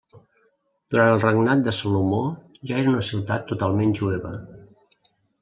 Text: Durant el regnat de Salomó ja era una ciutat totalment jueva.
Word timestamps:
Durant 0.95 1.09
el 1.09 1.19
regnat 1.25 1.61
de 1.67 1.73
Salomó 1.79 2.23
ja 2.71 2.81
era 2.85 2.95
una 2.95 3.05
ciutat 3.11 3.47
totalment 3.53 3.95
jueva. 4.01 4.35